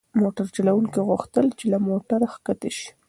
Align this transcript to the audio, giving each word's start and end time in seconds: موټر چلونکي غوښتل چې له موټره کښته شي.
موټر 0.21 0.45
چلونکي 0.55 0.99
غوښتل 1.07 1.45
چې 1.57 1.65
له 1.71 1.77
موټره 1.87 2.27
کښته 2.33 2.69
شي. 2.77 2.89